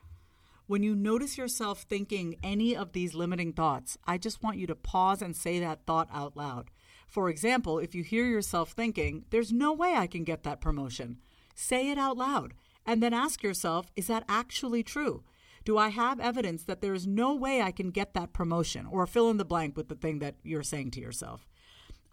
When 0.72 0.84
you 0.84 0.96
notice 0.96 1.38
yourself 1.38 1.82
thinking 1.82 2.38
any 2.42 2.78
of 2.78 2.94
these 2.94 3.14
limiting 3.14 3.52
thoughts, 3.52 3.98
I 4.08 4.18
just 4.18 4.42
want 4.42 4.56
you 4.56 4.68
to 4.68 4.74
pause 4.74 5.22
and 5.22 5.36
say 5.36 5.60
that 5.60 5.86
thought 5.86 6.08
out 6.14 6.38
loud. 6.38 6.70
For 7.10 7.28
example, 7.28 7.78
if 7.78 7.94
you 7.94 8.06
hear 8.06 8.26
yourself 8.26 8.72
thinking, 8.72 9.26
There's 9.32 9.52
no 9.52 9.74
way 9.74 9.96
I 9.96 10.08
can 10.08 10.24
get 10.24 10.44
that 10.44 10.62
promotion, 10.62 11.18
say 11.54 11.92
it 11.92 11.98
out 11.98 12.16
loud 12.16 12.54
and 12.86 13.04
then 13.04 13.14
ask 13.14 13.44
yourself, 13.44 13.92
Is 13.98 14.08
that 14.08 14.24
actually 14.30 14.82
true? 14.82 15.26
Do 15.66 15.78
I 15.78 15.90
have 15.90 16.22
evidence 16.22 16.64
that 16.64 16.80
there 16.80 16.94
is 16.94 17.06
no 17.06 17.36
way 17.36 17.62
I 17.62 17.72
can 17.72 17.92
get 17.92 18.14
that 18.14 18.32
promotion? 18.32 18.86
Or 18.86 19.06
fill 19.06 19.30
in 19.30 19.36
the 19.36 19.44
blank 19.44 19.76
with 19.76 19.90
the 19.90 19.96
thing 19.96 20.20
that 20.20 20.36
you're 20.42 20.64
saying 20.64 20.92
to 20.92 21.02
yourself. 21.02 21.50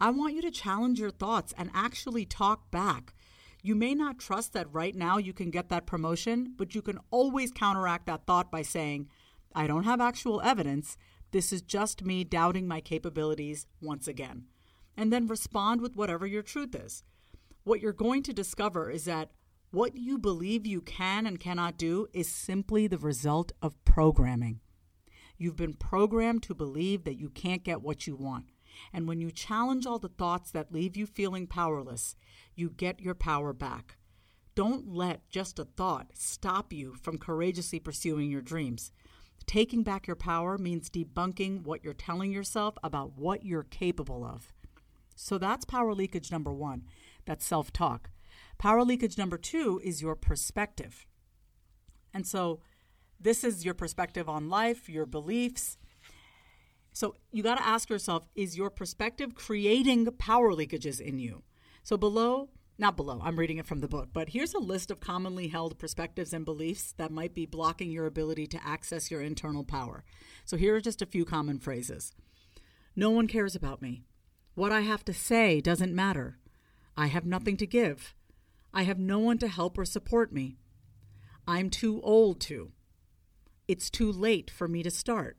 I 0.01 0.09
want 0.09 0.35
you 0.35 0.41
to 0.41 0.51
challenge 0.51 0.99
your 0.99 1.11
thoughts 1.11 1.53
and 1.57 1.71
actually 1.73 2.25
talk 2.25 2.69
back. 2.71 3.13
You 3.61 3.75
may 3.75 3.93
not 3.93 4.19
trust 4.19 4.53
that 4.53 4.73
right 4.73 4.95
now 4.95 5.17
you 5.17 5.33
can 5.33 5.49
get 5.49 5.69
that 5.69 5.85
promotion, 5.85 6.53
but 6.57 6.73
you 6.73 6.81
can 6.81 6.99
always 7.11 7.51
counteract 7.51 8.05
that 8.05 8.25
thought 8.25 8.49
by 8.49 8.61
saying, 8.61 9.09
I 9.53 9.67
don't 9.67 9.83
have 9.83 9.99
actual 9.99 10.41
evidence. 10.41 10.95
This 11.31 11.51
is 11.51 11.61
just 11.61 12.03
me 12.03 12.23
doubting 12.23 12.67
my 12.67 12.79
capabilities 12.79 13.67
once 13.81 14.07
again. 14.07 14.45
And 14.95 15.11
then 15.11 15.27
respond 15.27 15.81
with 15.81 15.95
whatever 15.95 16.25
your 16.25 16.41
truth 16.41 16.73
is. 16.73 17.03
What 17.63 17.81
you're 17.81 17.93
going 17.93 18.23
to 18.23 18.33
discover 18.33 18.89
is 18.89 19.05
that 19.05 19.31
what 19.71 19.95
you 19.95 20.17
believe 20.17 20.65
you 20.65 20.81
can 20.81 21.27
and 21.27 21.39
cannot 21.39 21.77
do 21.77 22.07
is 22.13 22.27
simply 22.31 22.87
the 22.87 22.97
result 22.97 23.51
of 23.61 23.83
programming. 23.85 24.61
You've 25.37 25.57
been 25.57 25.73
programmed 25.73 26.43
to 26.43 26.55
believe 26.55 27.03
that 27.03 27.19
you 27.19 27.29
can't 27.29 27.63
get 27.63 27.81
what 27.81 28.07
you 28.07 28.15
want. 28.15 28.45
And 28.93 29.07
when 29.07 29.19
you 29.21 29.31
challenge 29.31 29.85
all 29.85 29.99
the 29.99 30.09
thoughts 30.09 30.51
that 30.51 30.71
leave 30.71 30.97
you 30.97 31.05
feeling 31.05 31.47
powerless, 31.47 32.15
you 32.55 32.69
get 32.69 32.99
your 33.01 33.15
power 33.15 33.53
back. 33.53 33.97
Don't 34.55 34.87
let 34.87 35.29
just 35.29 35.59
a 35.59 35.65
thought 35.65 36.11
stop 36.13 36.73
you 36.73 36.95
from 36.95 37.17
courageously 37.17 37.79
pursuing 37.79 38.29
your 38.29 38.41
dreams. 38.41 38.91
Taking 39.45 39.83
back 39.83 40.05
your 40.07 40.15
power 40.15 40.57
means 40.57 40.89
debunking 40.89 41.63
what 41.63 41.83
you're 41.83 41.93
telling 41.93 42.31
yourself 42.31 42.75
about 42.83 43.17
what 43.17 43.45
you're 43.45 43.63
capable 43.63 44.23
of. 44.25 44.53
So 45.15 45.37
that's 45.37 45.65
power 45.65 45.93
leakage 45.93 46.31
number 46.31 46.53
one. 46.53 46.83
That's 47.25 47.45
self 47.45 47.71
talk. 47.73 48.09
Power 48.57 48.83
leakage 48.83 49.17
number 49.17 49.37
two 49.37 49.79
is 49.83 50.01
your 50.01 50.15
perspective. 50.15 51.05
And 52.13 52.27
so 52.27 52.61
This 53.21 53.43
is 53.43 53.65
your 53.65 53.73
perspective 53.73 54.29
on 54.29 54.49
life, 54.49 54.87
your 54.87 55.05
beliefs. 55.05 55.77
So 56.99 57.15
you 57.31 57.43
got 57.43 57.55
to 57.55 57.65
ask 57.65 57.89
yourself 57.89 58.27
is 58.35 58.57
your 58.57 58.69
perspective 58.69 59.33
creating 59.33 60.05
power 60.17 60.51
leakages 60.51 60.99
in 60.99 61.17
you? 61.17 61.43
So 61.81 61.95
below, 61.95 62.49
not 62.77 62.97
below, 62.97 63.21
I'm 63.23 63.39
reading 63.39 63.57
it 63.57 63.65
from 63.65 63.79
the 63.79 63.87
book, 63.87 64.09
but 64.11 64.27
here's 64.27 64.53
a 64.53 64.59
list 64.59 64.91
of 64.91 64.99
commonly 64.99 65.47
held 65.47 65.79
perspectives 65.79 66.33
and 66.33 66.43
beliefs 66.43 66.93
that 66.97 67.09
might 67.09 67.33
be 67.33 67.45
blocking 67.45 67.89
your 67.89 68.05
ability 68.05 68.47
to 68.47 68.67
access 68.67 69.09
your 69.09 69.21
internal 69.21 69.63
power. 69.63 70.03
So 70.43 70.57
here 70.57 70.75
are 70.75 70.81
just 70.81 71.01
a 71.01 71.05
few 71.05 71.23
common 71.23 71.57
phrases 71.59 72.11
No 72.97 73.11
one 73.11 73.27
cares 73.27 73.55
about 73.55 73.81
me. 73.81 74.03
What 74.55 74.73
I 74.73 74.81
have 74.81 75.05
to 75.05 75.13
say 75.13 75.61
doesn't 75.61 75.95
matter. 75.95 76.37
I 76.97 77.07
have 77.07 77.25
nothing 77.25 77.55
to 77.57 77.65
give. 77.65 78.13
I 78.73 78.83
have 78.83 78.99
no 78.99 79.19
one 79.19 79.37
to 79.37 79.47
help 79.47 79.77
or 79.77 79.85
support 79.85 80.33
me. 80.33 80.57
I'm 81.47 81.69
too 81.69 82.01
old 82.03 82.41
to. 82.41 82.73
It's 83.69 83.89
too 83.89 84.11
late 84.11 84.51
for 84.51 84.67
me 84.67 84.83
to 84.83 84.91
start. 84.91 85.37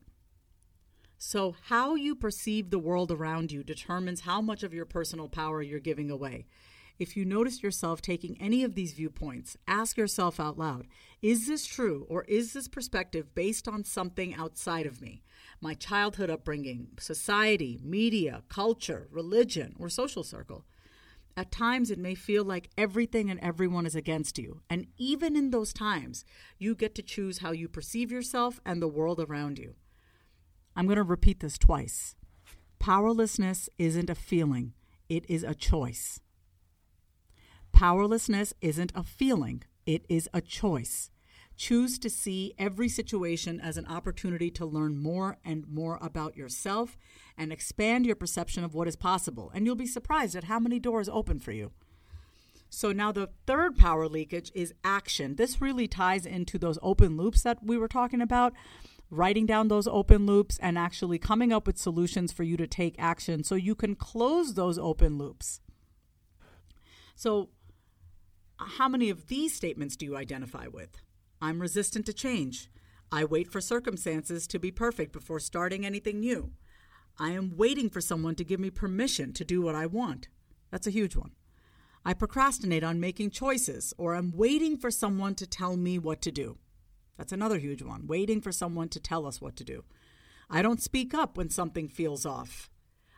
So, 1.22 1.54
how 1.64 1.96
you 1.96 2.14
perceive 2.14 2.70
the 2.70 2.78
world 2.78 3.12
around 3.12 3.52
you 3.52 3.62
determines 3.62 4.22
how 4.22 4.40
much 4.40 4.62
of 4.62 4.72
your 4.72 4.86
personal 4.86 5.28
power 5.28 5.60
you're 5.60 5.78
giving 5.78 6.10
away. 6.10 6.46
If 6.98 7.14
you 7.14 7.26
notice 7.26 7.62
yourself 7.62 8.00
taking 8.00 8.40
any 8.40 8.64
of 8.64 8.74
these 8.74 8.94
viewpoints, 8.94 9.58
ask 9.68 9.98
yourself 9.98 10.40
out 10.40 10.56
loud 10.56 10.86
Is 11.20 11.46
this 11.46 11.66
true, 11.66 12.06
or 12.08 12.24
is 12.24 12.54
this 12.54 12.68
perspective 12.68 13.34
based 13.34 13.68
on 13.68 13.84
something 13.84 14.34
outside 14.34 14.86
of 14.86 15.02
me? 15.02 15.22
My 15.60 15.74
childhood 15.74 16.30
upbringing, 16.30 16.88
society, 16.98 17.78
media, 17.84 18.42
culture, 18.48 19.06
religion, 19.10 19.76
or 19.78 19.90
social 19.90 20.24
circle? 20.24 20.64
At 21.36 21.52
times, 21.52 21.90
it 21.90 21.98
may 21.98 22.14
feel 22.14 22.44
like 22.44 22.70
everything 22.78 23.30
and 23.30 23.38
everyone 23.40 23.84
is 23.84 23.94
against 23.94 24.38
you. 24.38 24.62
And 24.70 24.86
even 24.96 25.36
in 25.36 25.50
those 25.50 25.74
times, 25.74 26.24
you 26.58 26.74
get 26.74 26.94
to 26.94 27.02
choose 27.02 27.38
how 27.38 27.52
you 27.52 27.68
perceive 27.68 28.10
yourself 28.10 28.58
and 28.64 28.80
the 28.80 28.88
world 28.88 29.20
around 29.20 29.58
you. 29.58 29.74
I'm 30.76 30.86
going 30.86 30.96
to 30.96 31.02
repeat 31.02 31.40
this 31.40 31.58
twice. 31.58 32.14
Powerlessness 32.78 33.68
isn't 33.78 34.10
a 34.10 34.14
feeling, 34.14 34.72
it 35.08 35.24
is 35.28 35.42
a 35.42 35.54
choice. 35.54 36.20
Powerlessness 37.72 38.54
isn't 38.60 38.92
a 38.94 39.02
feeling, 39.02 39.62
it 39.86 40.04
is 40.08 40.28
a 40.32 40.40
choice. 40.40 41.10
Choose 41.56 41.98
to 41.98 42.08
see 42.08 42.54
every 42.58 42.88
situation 42.88 43.60
as 43.60 43.76
an 43.76 43.84
opportunity 43.84 44.50
to 44.52 44.64
learn 44.64 44.96
more 44.96 45.36
and 45.44 45.68
more 45.68 45.98
about 46.00 46.34
yourself 46.34 46.96
and 47.36 47.52
expand 47.52 48.06
your 48.06 48.16
perception 48.16 48.64
of 48.64 48.74
what 48.74 48.88
is 48.88 48.96
possible. 48.96 49.50
And 49.54 49.66
you'll 49.66 49.74
be 49.74 49.86
surprised 49.86 50.34
at 50.34 50.44
how 50.44 50.58
many 50.58 50.78
doors 50.78 51.08
open 51.10 51.38
for 51.38 51.52
you. 51.52 51.72
So, 52.70 52.92
now 52.92 53.12
the 53.12 53.28
third 53.46 53.76
power 53.76 54.08
leakage 54.08 54.50
is 54.54 54.72
action. 54.84 55.34
This 55.34 55.60
really 55.60 55.86
ties 55.86 56.24
into 56.24 56.56
those 56.56 56.78
open 56.82 57.16
loops 57.16 57.42
that 57.42 57.58
we 57.62 57.76
were 57.76 57.88
talking 57.88 58.22
about 58.22 58.54
writing 59.10 59.46
down 59.46 59.68
those 59.68 59.86
open 59.86 60.24
loops 60.24 60.58
and 60.58 60.78
actually 60.78 61.18
coming 61.18 61.52
up 61.52 61.66
with 61.66 61.78
solutions 61.78 62.32
for 62.32 62.44
you 62.44 62.56
to 62.56 62.66
take 62.66 62.94
action 62.98 63.42
so 63.42 63.54
you 63.54 63.74
can 63.74 63.94
close 63.94 64.54
those 64.54 64.78
open 64.78 65.18
loops. 65.18 65.60
So, 67.16 67.50
how 68.58 68.88
many 68.88 69.10
of 69.10 69.26
these 69.26 69.54
statements 69.54 69.96
do 69.96 70.04
you 70.04 70.16
identify 70.16 70.66
with? 70.66 71.00
I'm 71.40 71.60
resistant 71.60 72.06
to 72.06 72.12
change. 72.12 72.70
I 73.10 73.24
wait 73.24 73.48
for 73.48 73.60
circumstances 73.60 74.46
to 74.46 74.58
be 74.58 74.70
perfect 74.70 75.12
before 75.12 75.40
starting 75.40 75.84
anything 75.84 76.20
new. 76.20 76.52
I 77.18 77.30
am 77.30 77.56
waiting 77.56 77.90
for 77.90 78.00
someone 78.00 78.34
to 78.36 78.44
give 78.44 78.60
me 78.60 78.70
permission 78.70 79.32
to 79.34 79.44
do 79.44 79.60
what 79.60 79.74
I 79.74 79.86
want. 79.86 80.28
That's 80.70 80.86
a 80.86 80.90
huge 80.90 81.16
one. 81.16 81.32
I 82.04 82.14
procrastinate 82.14 82.84
on 82.84 83.00
making 83.00 83.30
choices, 83.30 83.92
or 83.98 84.14
I'm 84.14 84.32
waiting 84.32 84.76
for 84.76 84.90
someone 84.90 85.34
to 85.36 85.46
tell 85.46 85.76
me 85.76 85.98
what 85.98 86.22
to 86.22 86.30
do. 86.30 86.58
That's 87.20 87.32
another 87.32 87.58
huge 87.58 87.82
one, 87.82 88.06
waiting 88.06 88.40
for 88.40 88.50
someone 88.50 88.88
to 88.88 88.98
tell 88.98 89.26
us 89.26 89.42
what 89.42 89.54
to 89.56 89.62
do. 89.62 89.84
I 90.48 90.62
don't 90.62 90.80
speak 90.80 91.12
up 91.12 91.36
when 91.36 91.50
something 91.50 91.86
feels 91.86 92.24
off. 92.24 92.70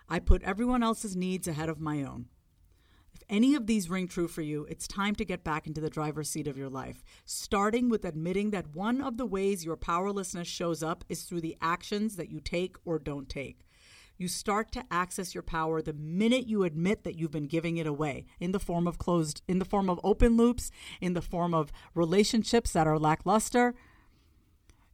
I 0.09 0.19
put 0.19 0.43
everyone 0.43 0.83
else's 0.83 1.15
needs 1.15 1.47
ahead 1.47 1.69
of 1.69 1.79
my 1.79 2.03
own. 2.03 2.27
If 3.15 3.23
any 3.31 3.55
of 3.55 3.69
these 3.69 3.89
ring 3.89 4.09
true 4.09 4.27
for 4.27 4.43
you, 4.43 4.67
it's 4.69 4.89
time 4.89 5.15
to 5.15 5.25
get 5.25 5.45
back 5.45 5.69
into 5.69 5.81
the 5.81 5.89
driver's 5.89 6.29
seat 6.29 6.49
of 6.49 6.59
your 6.59 6.69
life, 6.69 7.05
starting 7.25 7.89
with 7.89 8.05
admitting 8.05 8.51
that 8.51 8.75
one 8.75 9.01
of 9.01 9.19
the 9.19 9.25
ways 9.25 9.65
your 9.65 9.77
powerlessness 9.77 10.49
shows 10.49 10.83
up 10.83 11.05
is 11.09 11.23
through 11.23 11.43
the 11.43 11.57
actions 11.63 12.17
that 12.17 12.29
you 12.29 12.41
take 12.41 12.75
or 12.85 12.99
don't 12.99 13.29
take. 13.29 13.61
You 14.19 14.27
start 14.27 14.73
to 14.73 14.85
access 14.91 15.33
your 15.33 15.43
power 15.43 15.81
the 15.81 15.93
minute 15.93 16.49
you 16.49 16.65
admit 16.65 17.05
that 17.05 17.15
you've 17.15 17.31
been 17.31 17.47
giving 17.47 17.77
it 17.77 17.87
away 17.87 18.27
in 18.41 18.51
the 18.51 18.59
form 18.59 18.89
of 18.89 18.99
closed, 18.99 19.43
in 19.47 19.61
the 19.61 19.65
form 19.65 19.89
of 19.89 20.01
open 20.03 20.37
loops, 20.37 20.73
in 21.01 21.13
the 21.13 21.23
form 21.23 21.55
of 21.55 21.73
relationships 21.95 22.73
that 22.73 22.89
are 22.89 22.99
lackluster, 22.99 23.75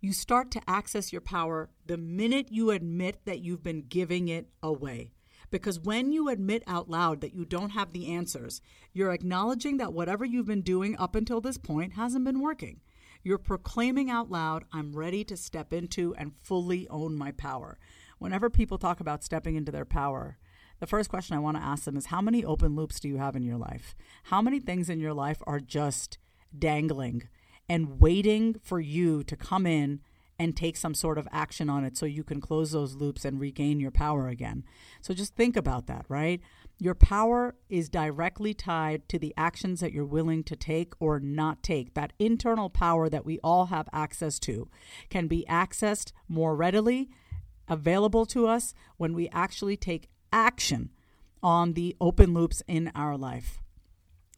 you 0.00 0.12
start 0.12 0.50
to 0.52 0.60
access 0.68 1.12
your 1.12 1.20
power 1.20 1.70
the 1.86 1.96
minute 1.96 2.48
you 2.50 2.70
admit 2.70 3.24
that 3.24 3.40
you've 3.40 3.62
been 3.62 3.82
giving 3.82 4.28
it 4.28 4.48
away. 4.62 5.12
Because 5.50 5.80
when 5.80 6.12
you 6.12 6.28
admit 6.28 6.62
out 6.66 6.90
loud 6.90 7.20
that 7.22 7.34
you 7.34 7.44
don't 7.44 7.70
have 7.70 7.92
the 7.92 8.12
answers, 8.12 8.60
you're 8.92 9.12
acknowledging 9.12 9.78
that 9.78 9.92
whatever 9.92 10.24
you've 10.24 10.46
been 10.46 10.62
doing 10.62 10.96
up 10.98 11.14
until 11.14 11.40
this 11.40 11.58
point 11.58 11.94
hasn't 11.94 12.24
been 12.24 12.40
working. 12.40 12.80
You're 13.22 13.38
proclaiming 13.38 14.10
out 14.10 14.30
loud, 14.30 14.64
I'm 14.72 14.92
ready 14.92 15.24
to 15.24 15.36
step 15.36 15.72
into 15.72 16.14
and 16.14 16.36
fully 16.36 16.86
own 16.88 17.16
my 17.16 17.32
power. 17.32 17.78
Whenever 18.18 18.50
people 18.50 18.78
talk 18.78 19.00
about 19.00 19.24
stepping 19.24 19.56
into 19.56 19.72
their 19.72 19.84
power, 19.84 20.38
the 20.80 20.86
first 20.86 21.10
question 21.10 21.34
I 21.34 21.40
want 21.40 21.56
to 21.56 21.62
ask 21.62 21.84
them 21.84 21.96
is 21.96 22.06
How 22.06 22.20
many 22.20 22.44
open 22.44 22.76
loops 22.76 23.00
do 23.00 23.08
you 23.08 23.16
have 23.16 23.34
in 23.34 23.42
your 23.42 23.56
life? 23.56 23.96
How 24.24 24.40
many 24.40 24.60
things 24.60 24.88
in 24.88 25.00
your 25.00 25.14
life 25.14 25.42
are 25.46 25.60
just 25.60 26.18
dangling? 26.56 27.28
And 27.68 28.00
waiting 28.00 28.56
for 28.62 28.80
you 28.80 29.22
to 29.24 29.36
come 29.36 29.66
in 29.66 30.00
and 30.38 30.56
take 30.56 30.76
some 30.76 30.94
sort 30.94 31.18
of 31.18 31.26
action 31.32 31.68
on 31.68 31.84
it 31.84 31.96
so 31.96 32.06
you 32.06 32.22
can 32.22 32.40
close 32.40 32.70
those 32.70 32.94
loops 32.94 33.24
and 33.24 33.40
regain 33.40 33.80
your 33.80 33.90
power 33.90 34.28
again. 34.28 34.64
So 35.00 35.12
just 35.12 35.34
think 35.34 35.56
about 35.56 35.86
that, 35.88 36.04
right? 36.08 36.40
Your 36.78 36.94
power 36.94 37.56
is 37.68 37.88
directly 37.88 38.54
tied 38.54 39.08
to 39.08 39.18
the 39.18 39.34
actions 39.36 39.80
that 39.80 39.92
you're 39.92 40.04
willing 40.04 40.44
to 40.44 40.54
take 40.54 40.92
or 41.00 41.18
not 41.18 41.64
take. 41.64 41.94
That 41.94 42.12
internal 42.20 42.70
power 42.70 43.08
that 43.08 43.26
we 43.26 43.40
all 43.42 43.66
have 43.66 43.88
access 43.92 44.38
to 44.40 44.68
can 45.10 45.26
be 45.26 45.44
accessed 45.48 46.12
more 46.28 46.54
readily, 46.54 47.08
available 47.66 48.24
to 48.26 48.46
us 48.46 48.74
when 48.96 49.14
we 49.14 49.28
actually 49.30 49.76
take 49.76 50.08
action 50.32 50.90
on 51.42 51.72
the 51.72 51.96
open 52.00 52.32
loops 52.32 52.62
in 52.68 52.92
our 52.94 53.16
life. 53.16 53.60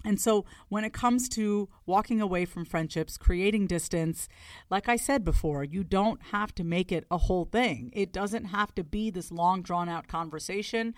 And 0.05 0.21
so, 0.21 0.45
when 0.69 0.85
it 0.85 0.93
comes 0.93 1.29
to 1.31 1.69
walking 1.85 2.21
away 2.21 2.45
from 2.45 2.65
friendships, 2.65 3.19
creating 3.19 3.67
distance, 3.67 4.29
like 4.71 4.89
I 4.89 4.97
said 4.97 5.25
before, 5.25 5.63
you 5.65 5.85
don't 5.85 6.23
have 6.33 6.55
to 6.57 6.65
make 6.65 6.91
it 6.91 7.05
a 7.11 7.19
whole 7.19 7.45
thing. 7.45 7.91
It 7.93 8.13
doesn't 8.13 8.47
have 8.47 8.75
to 8.77 8.85
be 8.85 9.11
this 9.11 9.31
long, 9.31 9.63
drawn 9.63 9.89
out 9.89 10.09
conversation. 10.09 10.95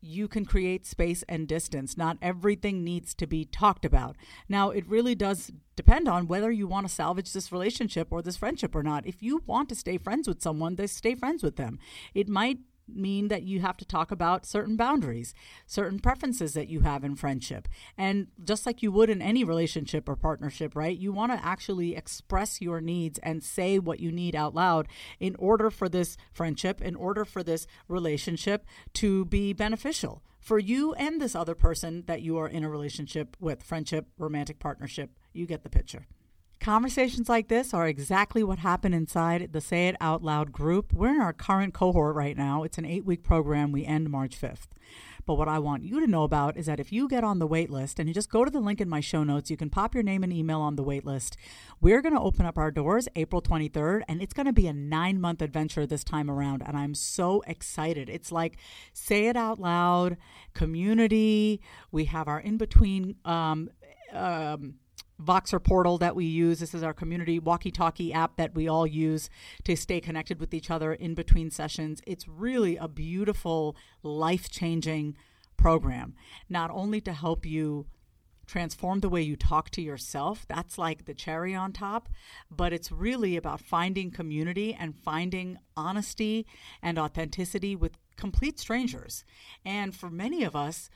You 0.00 0.28
can 0.28 0.44
create 0.44 0.84
space 0.84 1.22
and 1.28 1.48
distance. 1.48 1.96
Not 1.96 2.18
everything 2.20 2.84
needs 2.84 3.14
to 3.14 3.26
be 3.26 3.44
talked 3.44 3.84
about. 3.84 4.16
Now, 4.48 4.70
it 4.70 4.86
really 4.86 5.14
does 5.14 5.50
depend 5.76 6.08
on 6.08 6.26
whether 6.26 6.50
you 6.50 6.66
want 6.66 6.86
to 6.86 6.92
salvage 6.92 7.32
this 7.32 7.52
relationship 7.52 8.08
or 8.10 8.20
this 8.20 8.36
friendship 8.36 8.74
or 8.74 8.82
not. 8.82 9.06
If 9.06 9.22
you 9.22 9.42
want 9.46 9.68
to 9.70 9.74
stay 9.74 9.96
friends 9.96 10.28
with 10.28 10.42
someone, 10.42 10.74
then 10.74 10.88
stay 10.88 11.14
friends 11.14 11.42
with 11.42 11.56
them. 11.56 11.78
It 12.14 12.28
might 12.28 12.58
mean 12.88 13.28
that 13.28 13.42
you 13.42 13.60
have 13.60 13.76
to 13.78 13.84
talk 13.84 14.10
about 14.10 14.46
certain 14.46 14.76
boundaries, 14.76 15.34
certain 15.66 15.98
preferences 15.98 16.54
that 16.54 16.68
you 16.68 16.80
have 16.80 17.04
in 17.04 17.16
friendship. 17.16 17.68
And 17.96 18.28
just 18.42 18.66
like 18.66 18.82
you 18.82 18.92
would 18.92 19.10
in 19.10 19.22
any 19.22 19.44
relationship 19.44 20.08
or 20.08 20.16
partnership, 20.16 20.76
right? 20.76 20.96
You 20.96 21.12
want 21.12 21.32
to 21.32 21.44
actually 21.44 21.96
express 21.96 22.60
your 22.60 22.80
needs 22.80 23.18
and 23.20 23.42
say 23.42 23.78
what 23.78 24.00
you 24.00 24.12
need 24.12 24.36
out 24.36 24.54
loud 24.54 24.88
in 25.20 25.36
order 25.38 25.70
for 25.70 25.88
this 25.88 26.16
friendship, 26.32 26.80
in 26.80 26.94
order 26.94 27.24
for 27.24 27.42
this 27.42 27.66
relationship 27.88 28.64
to 28.94 29.24
be 29.26 29.52
beneficial 29.52 30.22
for 30.40 30.58
you 30.58 30.92
and 30.94 31.20
this 31.20 31.34
other 31.34 31.54
person 31.54 32.04
that 32.06 32.20
you 32.20 32.36
are 32.36 32.48
in 32.48 32.64
a 32.64 32.68
relationship 32.68 33.36
with, 33.40 33.62
friendship, 33.62 34.08
romantic 34.18 34.58
partnership. 34.58 35.10
You 35.32 35.46
get 35.46 35.62
the 35.62 35.70
picture. 35.70 36.06
Conversations 36.60 37.28
like 37.28 37.48
this 37.48 37.74
are 37.74 37.86
exactly 37.86 38.42
what 38.42 38.58
happened 38.60 38.94
inside 38.94 39.52
the 39.52 39.60
Say 39.60 39.88
It 39.88 39.96
Out 40.00 40.22
Loud 40.22 40.50
group. 40.50 40.92
We're 40.92 41.14
in 41.14 41.20
our 41.20 41.32
current 41.32 41.74
cohort 41.74 42.14
right 42.16 42.36
now. 42.36 42.62
It's 42.62 42.78
an 42.78 42.86
eight 42.86 43.04
week 43.04 43.22
program. 43.22 43.70
We 43.70 43.84
end 43.84 44.08
March 44.08 44.40
5th. 44.40 44.68
But 45.26 45.34
what 45.34 45.48
I 45.48 45.58
want 45.58 45.84
you 45.84 46.00
to 46.00 46.06
know 46.06 46.22
about 46.22 46.56
is 46.56 46.66
that 46.66 46.80
if 46.80 46.92
you 46.92 47.08
get 47.08 47.24
on 47.24 47.38
the 47.38 47.46
wait 47.46 47.70
list 47.70 47.98
and 47.98 48.08
you 48.08 48.14
just 48.14 48.30
go 48.30 48.44
to 48.44 48.50
the 48.50 48.60
link 48.60 48.80
in 48.80 48.88
my 48.88 49.00
show 49.00 49.24
notes, 49.24 49.50
you 49.50 49.56
can 49.56 49.70
pop 49.70 49.94
your 49.94 50.02
name 50.02 50.22
and 50.22 50.32
email 50.32 50.60
on 50.60 50.76
the 50.76 50.82
wait 50.82 51.04
list. 51.04 51.36
We're 51.80 52.02
going 52.02 52.14
to 52.14 52.20
open 52.20 52.44
up 52.44 52.58
our 52.58 52.70
doors 52.70 53.08
April 53.16 53.40
23rd, 53.40 54.02
and 54.06 54.20
it's 54.20 54.34
going 54.34 54.46
to 54.46 54.52
be 54.52 54.66
a 54.66 54.72
nine 54.72 55.20
month 55.20 55.40
adventure 55.40 55.86
this 55.86 56.04
time 56.04 56.30
around. 56.30 56.62
And 56.66 56.76
I'm 56.76 56.94
so 56.94 57.42
excited. 57.46 58.08
It's 58.10 58.30
like 58.30 58.58
say 58.92 59.26
it 59.26 59.36
out 59.36 59.58
loud, 59.58 60.18
community. 60.52 61.60
We 61.90 62.04
have 62.06 62.28
our 62.28 62.40
in 62.40 62.58
between. 62.58 63.16
Um, 63.24 63.70
um, 64.12 64.74
Voxer 65.24 65.62
portal 65.62 65.98
that 65.98 66.14
we 66.14 66.24
use. 66.24 66.60
This 66.60 66.74
is 66.74 66.82
our 66.82 66.92
community 66.92 67.38
walkie 67.38 67.70
talkie 67.70 68.12
app 68.12 68.36
that 68.36 68.54
we 68.54 68.68
all 68.68 68.86
use 68.86 69.30
to 69.64 69.76
stay 69.76 70.00
connected 70.00 70.38
with 70.40 70.52
each 70.52 70.70
other 70.70 70.92
in 70.92 71.14
between 71.14 71.50
sessions. 71.50 72.00
It's 72.06 72.28
really 72.28 72.76
a 72.76 72.88
beautiful, 72.88 73.76
life 74.02 74.50
changing 74.50 75.16
program, 75.56 76.14
not 76.48 76.70
only 76.70 77.00
to 77.02 77.12
help 77.12 77.46
you 77.46 77.86
transform 78.46 79.00
the 79.00 79.08
way 79.08 79.22
you 79.22 79.36
talk 79.36 79.70
to 79.70 79.82
yourself. 79.82 80.44
That's 80.48 80.76
like 80.76 81.06
the 81.06 81.14
cherry 81.14 81.54
on 81.54 81.72
top. 81.72 82.08
But 82.50 82.72
it's 82.72 82.92
really 82.92 83.36
about 83.36 83.60
finding 83.60 84.10
community 84.10 84.76
and 84.78 84.94
finding 84.94 85.58
honesty 85.76 86.46
and 86.82 86.98
authenticity 86.98 87.74
with 87.74 87.96
complete 88.16 88.58
strangers. 88.58 89.24
And 89.64 89.94
for 89.94 90.10
many 90.10 90.44
of 90.44 90.54
us, 90.54 90.90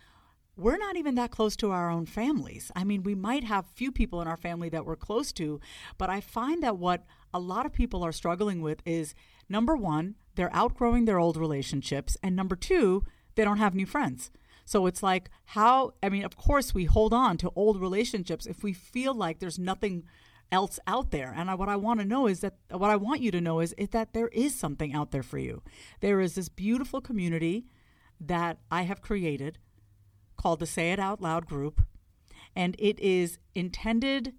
we're 0.59 0.77
not 0.77 0.97
even 0.97 1.15
that 1.15 1.31
close 1.31 1.57
to 1.57 1.71
our 1.71 1.88
own 1.88 2.05
families. 2.05 2.71
I 2.75 2.85
mean, 2.85 3.03
we 3.05 3.15
might 3.15 3.45
have 3.45 3.65
few 3.75 3.93
people 3.93 4.21
in 4.21 4.29
our 4.29 4.37
family 4.37 4.69
that 4.71 4.85
we're 4.85 4.97
close 4.97 5.33
to, 5.35 5.61
but 5.97 6.11
I 6.11 6.21
find 6.21 6.62
that 6.62 6.79
what 6.79 7.07
a 7.33 7.38
lot 7.38 7.65
of 7.65 7.73
people 7.73 8.03
are 8.05 8.12
struggling 8.12 8.61
with 8.61 8.83
is 8.85 9.15
number 9.49 9.77
one, 9.77 10.17
they're 10.35 10.55
outgrowing 10.55 11.05
their 11.05 11.19
old 11.19 11.37
relationships, 11.37 12.17
and 12.23 12.35
number 12.35 12.57
two, 12.57 13.05
they 13.37 13.45
don't 13.45 13.59
have 13.59 13.75
new 13.75 13.87
friends. 13.87 14.31
So 14.65 14.87
it's 14.87 15.03
like, 15.03 15.31
how, 15.47 15.95
I 16.03 16.09
mean, 16.09 16.25
of 16.25 16.37
course, 16.37 16.75
we 16.75 16.85
hold 16.85 17.15
on 17.15 17.38
to 17.38 17.53
old 17.55 17.81
relationships 17.81 18.45
if 18.45 18.62
we 18.62 18.73
feel 18.73 19.15
like 19.15 19.38
there's 19.38 19.59
nothing 19.59 20.05
else 20.50 20.79
out 20.87 21.11
there. 21.11 21.33
And 21.35 21.50
I, 21.50 21.55
what 21.55 21.69
I 21.69 21.77
want 21.77 22.00
to 22.00 22.07
know 22.07 22.27
is 22.27 22.41
that, 22.41 22.55
what 22.71 22.91
I 22.91 22.97
want 22.97 23.21
you 23.21 23.31
to 23.31 23.41
know 23.41 23.61
is, 23.61 23.75
is 23.79 23.91
that 23.91 24.12
there 24.12 24.29
is 24.29 24.55
something 24.55 24.93
out 24.93 25.11
there 25.11 25.23
for 25.23 25.38
you. 25.38 25.62
There 26.00 26.21
is 26.21 26.35
this 26.35 26.49
beautiful 26.49 27.00
community 27.00 27.67
that 28.21 28.59
I 28.71 28.83
have 28.83 29.00
created 29.00 29.59
called 30.38 30.61
the 30.61 30.66
Say 30.66 30.92
It 30.92 30.99
Out 30.99 31.21
Loud 31.21 31.47
group, 31.47 31.83
and 32.57 32.75
it 32.78 32.99
is 32.99 33.38
intended 33.54 34.33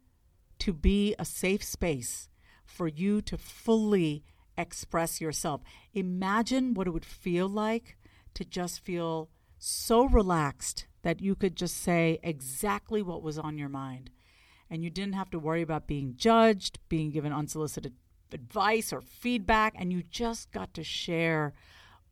to 0.60 0.74
be 0.74 1.14
a 1.20 1.26
safe 1.26 1.64
space 1.64 2.30
for 2.66 2.88
you 2.88 3.22
to 3.22 3.38
fully 3.38 4.24
express 4.58 5.22
yourself. 5.22 5.62
Imagine 5.94 6.74
what 6.74 6.88
it 6.88 6.92
would 6.92 7.06
feel 7.06 7.48
like 7.48 7.98
to 8.34 8.44
just 8.44 8.80
feel 8.80 9.30
so 9.58 10.06
relaxed 10.06 10.88
that 11.02 11.22
you 11.22 11.36
could 11.36 11.56
just 11.56 11.78
say 11.78 12.20
exactly 12.24 13.02
what 13.02 13.22
was 13.22 13.38
on 13.38 13.58
your 13.58 13.70
mind. 13.70 14.10
And 14.70 14.84
you 14.84 14.90
didn't 14.90 15.14
have 15.14 15.32
to 15.32 15.40
worry 15.40 15.62
about 15.62 15.88
being 15.88 16.14
judged, 16.16 16.80
being 16.90 17.10
given 17.12 17.34
unsolicited 17.34 17.94
advice 18.32 18.94
or 18.94 19.02
feedback, 19.02 19.74
and 19.76 19.92
you 19.92 20.04
just 20.04 20.52
got 20.52 20.74
to 20.76 20.84
share 20.84 21.54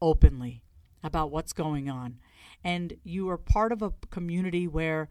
openly 0.01 0.63
about 1.03 1.31
what's 1.31 1.53
going 1.53 1.89
on 1.89 2.19
and 2.63 2.97
you 3.03 3.29
are 3.29 3.37
part 3.37 3.71
of 3.71 3.81
a 3.81 3.93
community 4.09 4.67
where 4.67 5.09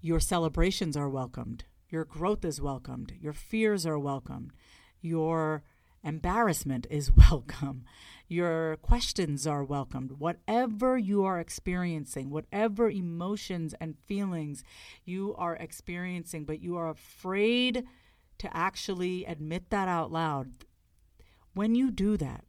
your 0.00 0.20
celebrations 0.20 0.96
are 0.96 1.08
welcomed, 1.08 1.64
your 1.88 2.04
growth 2.04 2.44
is 2.44 2.60
welcomed, 2.60 3.12
your 3.20 3.32
fears 3.32 3.84
are 3.84 3.98
welcomed, 3.98 4.52
your 5.00 5.62
embarrassment 6.02 6.86
is 6.90 7.10
welcome, 7.30 7.84
your 8.28 8.76
questions 8.76 9.46
are 9.46 9.64
welcomed. 9.64 10.12
Whatever 10.12 10.96
you 10.96 11.24
are 11.24 11.40
experiencing, 11.40 12.30
whatever 12.30 12.88
emotions 12.88 13.74
and 13.80 13.96
feelings 14.06 14.62
you 15.04 15.34
are 15.36 15.56
experiencing, 15.56 16.44
but 16.44 16.60
you 16.60 16.76
are 16.76 16.88
afraid 16.88 17.84
to 18.38 18.56
actually 18.56 19.24
admit 19.24 19.70
that 19.70 19.88
out 19.88 20.10
loud, 20.10 20.64
when 21.54 21.74
you 21.74 21.90
do 21.90 22.16
that, 22.16 22.44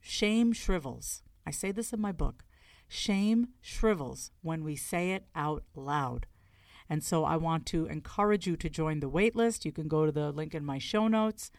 shame 0.00 0.52
shrivels. 0.52 1.22
I 1.46 1.50
say 1.50 1.70
this 1.70 1.92
in 1.92 2.00
my 2.00 2.12
book. 2.12 2.44
Shame 2.88 3.48
shrivels 3.60 4.30
when 4.42 4.64
we 4.64 4.76
say 4.76 5.12
it 5.12 5.26
out 5.34 5.64
loud. 5.74 6.26
And 6.88 7.02
so 7.02 7.24
I 7.24 7.36
want 7.36 7.66
to 7.66 7.86
encourage 7.86 8.46
you 8.46 8.56
to 8.56 8.68
join 8.68 9.00
the 9.00 9.10
waitlist. 9.10 9.64
You 9.64 9.72
can 9.72 9.88
go 9.88 10.06
to 10.06 10.12
the 10.12 10.32
link 10.32 10.54
in 10.54 10.64
my 10.64 10.78
show 10.78 11.08
notes 11.08 11.50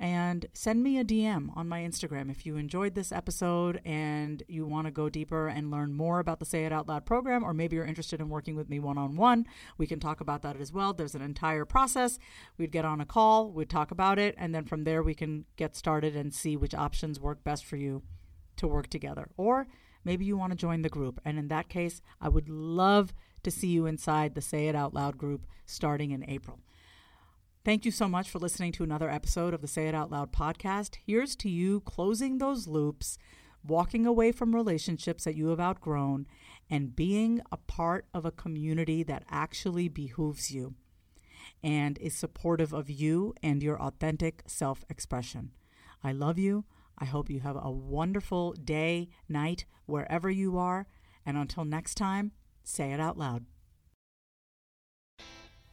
and 0.00 0.46
send 0.54 0.82
me 0.82 0.98
a 0.98 1.04
DM 1.04 1.54
on 1.54 1.68
my 1.68 1.80
Instagram 1.80 2.30
if 2.30 2.46
you 2.46 2.56
enjoyed 2.56 2.94
this 2.94 3.12
episode 3.12 3.82
and 3.84 4.42
you 4.48 4.64
want 4.64 4.86
to 4.86 4.90
go 4.90 5.10
deeper 5.10 5.46
and 5.46 5.70
learn 5.70 5.92
more 5.92 6.20
about 6.20 6.38
the 6.38 6.46
Say 6.46 6.64
It 6.64 6.72
Out 6.72 6.88
Loud 6.88 7.04
program, 7.04 7.44
or 7.44 7.52
maybe 7.52 7.76
you're 7.76 7.84
interested 7.84 8.18
in 8.18 8.30
working 8.30 8.56
with 8.56 8.70
me 8.70 8.80
one 8.80 8.96
on 8.96 9.14
one. 9.14 9.46
We 9.76 9.86
can 9.86 10.00
talk 10.00 10.22
about 10.22 10.40
that 10.40 10.58
as 10.58 10.72
well. 10.72 10.94
There's 10.94 11.14
an 11.14 11.20
entire 11.20 11.66
process. 11.66 12.18
We'd 12.56 12.72
get 12.72 12.86
on 12.86 13.02
a 13.02 13.06
call, 13.06 13.50
we'd 13.50 13.68
talk 13.68 13.90
about 13.90 14.18
it, 14.18 14.34
and 14.38 14.54
then 14.54 14.64
from 14.64 14.84
there 14.84 15.02
we 15.02 15.14
can 15.14 15.44
get 15.56 15.76
started 15.76 16.16
and 16.16 16.32
see 16.32 16.56
which 16.56 16.74
options 16.74 17.20
work 17.20 17.44
best 17.44 17.66
for 17.66 17.76
you 17.76 18.02
to 18.56 18.66
work 18.66 18.88
together. 18.88 19.28
Or 19.36 19.66
maybe 20.04 20.24
you 20.24 20.36
want 20.36 20.52
to 20.52 20.56
join 20.56 20.82
the 20.82 20.88
group. 20.88 21.20
And 21.24 21.38
in 21.38 21.48
that 21.48 21.68
case, 21.68 22.00
I 22.20 22.28
would 22.28 22.48
love 22.48 23.12
to 23.42 23.50
see 23.50 23.68
you 23.68 23.86
inside 23.86 24.34
the 24.34 24.40
Say 24.40 24.68
It 24.68 24.74
Out 24.74 24.94
Loud 24.94 25.16
group 25.16 25.46
starting 25.66 26.10
in 26.10 26.28
April. 26.28 26.60
Thank 27.64 27.84
you 27.84 27.90
so 27.90 28.08
much 28.08 28.30
for 28.30 28.38
listening 28.38 28.72
to 28.72 28.84
another 28.84 29.10
episode 29.10 29.52
of 29.52 29.60
the 29.60 29.68
Say 29.68 29.86
It 29.86 29.94
Out 29.94 30.10
Loud 30.10 30.32
podcast. 30.32 30.96
Here's 31.06 31.36
to 31.36 31.50
you 31.50 31.80
closing 31.80 32.38
those 32.38 32.66
loops, 32.66 33.18
walking 33.66 34.06
away 34.06 34.32
from 34.32 34.54
relationships 34.54 35.24
that 35.24 35.36
you 35.36 35.48
have 35.48 35.60
outgrown, 35.60 36.26
and 36.70 36.96
being 36.96 37.42
a 37.52 37.56
part 37.58 38.06
of 38.14 38.24
a 38.24 38.30
community 38.30 39.02
that 39.02 39.24
actually 39.28 39.88
behooves 39.88 40.50
you 40.50 40.74
and 41.62 41.98
is 41.98 42.14
supportive 42.14 42.72
of 42.72 42.88
you 42.88 43.34
and 43.42 43.62
your 43.62 43.80
authentic 43.80 44.42
self 44.46 44.84
expression. 44.88 45.50
I 46.02 46.12
love 46.12 46.38
you. 46.38 46.64
I 47.00 47.06
hope 47.06 47.30
you 47.30 47.40
have 47.40 47.56
a 47.60 47.70
wonderful 47.70 48.52
day, 48.52 49.08
night, 49.28 49.64
wherever 49.86 50.30
you 50.30 50.58
are. 50.58 50.86
And 51.24 51.36
until 51.36 51.64
next 51.64 51.94
time, 51.94 52.32
say 52.62 52.92
it 52.92 53.00
out 53.00 53.16
loud. 53.16 53.46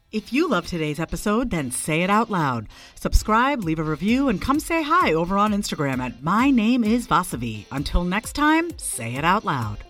If 0.10 0.32
you 0.32 0.48
love 0.50 0.66
today's 0.66 1.02
episode, 1.02 1.50
then 1.50 1.70
say 1.70 2.02
it 2.02 2.10
out 2.10 2.32
loud. 2.32 2.70
Subscribe, 2.96 3.64
leave 3.64 3.80
a 3.80 3.84
review, 3.84 4.30
and 4.30 4.42
come 4.42 4.62
say 4.62 4.82
hi 4.82 5.14
over 5.14 5.38
on 5.38 5.52
Instagram 5.52 6.00
at 6.00 6.24
My 6.24 6.50
Name 6.50 6.86
is 6.86 7.08
Vasavi. 7.08 7.66
Until 7.72 8.06
next 8.06 8.32
time, 8.34 8.78
say 8.78 9.16
it 9.16 9.26
out 9.26 9.44
loud. 9.44 9.84